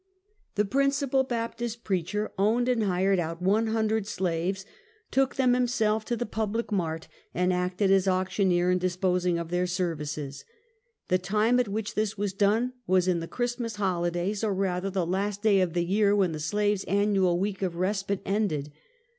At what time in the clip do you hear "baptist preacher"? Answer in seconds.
1.23-2.31